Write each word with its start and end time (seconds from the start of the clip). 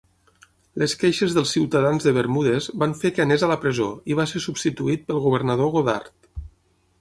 Les 0.83 0.93
queixes 1.01 1.35
dels 1.37 1.51
ciutadans 1.57 2.07
de 2.07 2.13
Bermudes 2.15 2.69
van 2.85 2.95
fer 3.03 3.11
que 3.17 3.25
anés 3.27 3.45
a 3.45 3.51
la 3.53 3.59
presó 3.67 3.91
i 4.15 4.19
va 4.21 4.27
ser 4.33 4.43
substituït 4.47 5.05
pel 5.13 5.21
governador 5.27 5.71
Goddard. 5.77 6.11